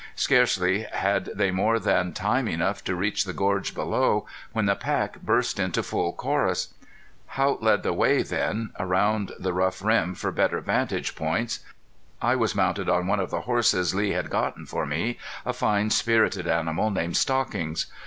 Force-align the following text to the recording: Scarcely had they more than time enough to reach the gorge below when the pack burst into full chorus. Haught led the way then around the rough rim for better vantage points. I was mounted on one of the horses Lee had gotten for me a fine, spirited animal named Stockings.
Scarcely 0.15 0.81
had 0.91 1.25
they 1.35 1.51
more 1.51 1.77
than 1.77 2.11
time 2.11 2.47
enough 2.47 2.83
to 2.85 2.95
reach 2.95 3.23
the 3.23 3.33
gorge 3.33 3.75
below 3.75 4.25
when 4.51 4.65
the 4.65 4.73
pack 4.75 5.21
burst 5.21 5.59
into 5.59 5.83
full 5.83 6.11
chorus. 6.11 6.73
Haught 7.27 7.61
led 7.61 7.83
the 7.83 7.93
way 7.93 8.23
then 8.23 8.71
around 8.79 9.31
the 9.37 9.53
rough 9.53 9.83
rim 9.83 10.15
for 10.15 10.31
better 10.31 10.59
vantage 10.59 11.15
points. 11.15 11.59
I 12.19 12.35
was 12.35 12.55
mounted 12.55 12.89
on 12.89 13.05
one 13.05 13.19
of 13.19 13.29
the 13.29 13.41
horses 13.41 13.93
Lee 13.93 14.09
had 14.13 14.31
gotten 14.31 14.65
for 14.65 14.87
me 14.87 15.19
a 15.45 15.53
fine, 15.53 15.91
spirited 15.91 16.47
animal 16.47 16.89
named 16.89 17.15
Stockings. 17.15 17.85